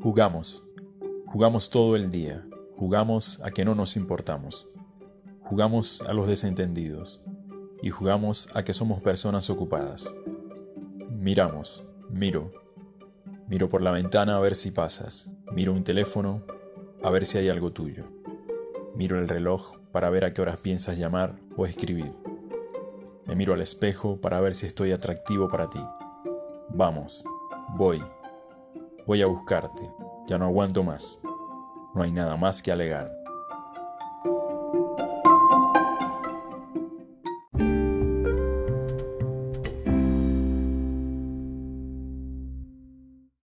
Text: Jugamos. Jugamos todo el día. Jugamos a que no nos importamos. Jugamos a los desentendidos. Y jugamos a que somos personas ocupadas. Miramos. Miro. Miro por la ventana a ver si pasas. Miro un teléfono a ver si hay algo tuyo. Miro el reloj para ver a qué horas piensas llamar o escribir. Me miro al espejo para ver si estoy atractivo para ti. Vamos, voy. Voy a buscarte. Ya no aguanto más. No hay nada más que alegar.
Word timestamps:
Jugamos. 0.00 0.64
Jugamos 1.26 1.70
todo 1.70 1.96
el 1.96 2.10
día. 2.10 2.46
Jugamos 2.76 3.40
a 3.42 3.50
que 3.50 3.64
no 3.64 3.74
nos 3.74 3.96
importamos. 3.96 4.70
Jugamos 5.40 6.02
a 6.02 6.12
los 6.12 6.28
desentendidos. 6.28 7.24
Y 7.82 7.90
jugamos 7.90 8.48
a 8.54 8.62
que 8.62 8.72
somos 8.72 9.02
personas 9.02 9.50
ocupadas. 9.50 10.14
Miramos. 11.10 11.88
Miro. 12.10 12.52
Miro 13.48 13.68
por 13.68 13.82
la 13.82 13.90
ventana 13.90 14.36
a 14.36 14.40
ver 14.40 14.54
si 14.54 14.70
pasas. 14.70 15.30
Miro 15.52 15.72
un 15.72 15.82
teléfono 15.82 16.44
a 17.02 17.10
ver 17.10 17.26
si 17.26 17.38
hay 17.38 17.48
algo 17.48 17.72
tuyo. 17.72 18.04
Miro 18.94 19.18
el 19.18 19.26
reloj 19.26 19.78
para 19.90 20.10
ver 20.10 20.24
a 20.24 20.32
qué 20.32 20.42
horas 20.42 20.58
piensas 20.58 20.96
llamar 20.96 21.40
o 21.56 21.66
escribir. 21.66 22.12
Me 23.26 23.34
miro 23.34 23.52
al 23.52 23.62
espejo 23.62 24.20
para 24.20 24.40
ver 24.40 24.54
si 24.54 24.66
estoy 24.66 24.92
atractivo 24.92 25.48
para 25.48 25.68
ti. 25.68 25.80
Vamos, 26.68 27.24
voy. 27.76 28.00
Voy 29.08 29.22
a 29.22 29.26
buscarte. 29.26 29.90
Ya 30.26 30.36
no 30.36 30.44
aguanto 30.44 30.84
más. 30.84 31.22
No 31.94 32.02
hay 32.02 32.12
nada 32.12 32.36
más 32.36 32.62
que 32.62 32.70
alegar. 32.70 33.10